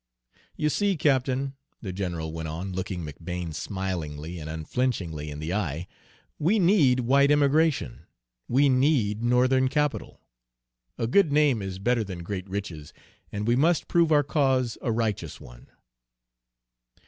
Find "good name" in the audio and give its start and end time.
11.05-11.61